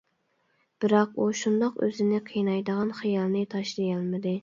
بىراق 0.85 1.13
ئۇ 1.17 1.27
شۇنداق 1.43 1.79
ئۆزىنى 1.89 2.25
قىينايدىغان 2.33 2.97
خىيالنى 3.03 3.49
تاشلىيالمىدى. 3.57 4.39